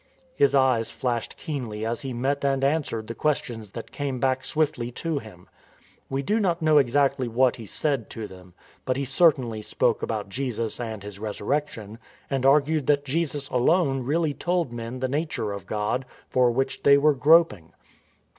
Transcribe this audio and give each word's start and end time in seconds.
His 0.35 0.55
eyes 0.55 0.89
flashed 0.89 1.37
keenly 1.37 1.85
as 1.85 2.01
he 2.01 2.11
met 2.11 2.43
and 2.43 2.63
answered 2.63 3.05
the 3.05 3.13
questions 3.13 3.69
that 3.69 3.91
came 3.91 4.19
back 4.19 4.43
swiftly 4.43 4.89
to 4.93 5.19
him. 5.19 5.47
We 6.09 6.23
do 6.23 6.39
not 6.39 6.59
know 6.59 6.79
exactly 6.79 7.27
what 7.27 7.57
he 7.57 7.67
said 7.67 8.09
to 8.09 8.25
them, 8.25 8.55
but 8.83 8.97
he 8.97 9.05
certainly 9.05 9.61
spoke 9.61 10.01
about 10.01 10.27
Jesus 10.27 10.79
and 10.79 11.03
His 11.03 11.19
Resurrection, 11.19 11.99
and 12.31 12.47
argued 12.47 12.87
that 12.87 13.05
Jesus 13.05 13.47
alone 13.49 14.01
really 14.01 14.33
told 14.33 14.73
men 14.73 14.97
the 14.99 15.07
nature 15.07 15.51
of 15.51 15.67
God, 15.67 16.05
for 16.31 16.49
which 16.49 16.81
they 16.81 16.97
were 16.97 17.13
groping. 17.13 17.71